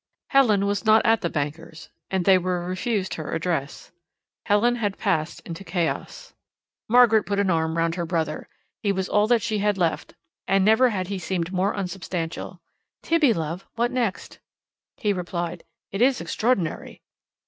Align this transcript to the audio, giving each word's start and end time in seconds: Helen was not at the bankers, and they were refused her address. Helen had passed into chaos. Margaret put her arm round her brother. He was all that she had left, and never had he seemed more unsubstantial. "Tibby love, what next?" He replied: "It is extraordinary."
Helen 0.29 0.65
was 0.65 0.83
not 0.83 1.05
at 1.05 1.21
the 1.21 1.29
bankers, 1.29 1.91
and 2.09 2.25
they 2.25 2.39
were 2.39 2.65
refused 2.67 3.13
her 3.13 3.35
address. 3.35 3.91
Helen 4.47 4.77
had 4.77 4.97
passed 4.97 5.41
into 5.45 5.63
chaos. 5.63 6.33
Margaret 6.89 7.27
put 7.27 7.37
her 7.37 7.51
arm 7.51 7.77
round 7.77 7.93
her 7.93 8.05
brother. 8.07 8.49
He 8.81 8.91
was 8.91 9.07
all 9.07 9.27
that 9.27 9.43
she 9.43 9.59
had 9.59 9.77
left, 9.77 10.15
and 10.47 10.65
never 10.65 10.89
had 10.89 11.09
he 11.09 11.19
seemed 11.19 11.53
more 11.53 11.73
unsubstantial. 11.75 12.63
"Tibby 13.03 13.31
love, 13.31 13.67
what 13.75 13.91
next?" 13.91 14.39
He 14.97 15.13
replied: 15.13 15.63
"It 15.91 16.01
is 16.01 16.19
extraordinary." 16.19 17.03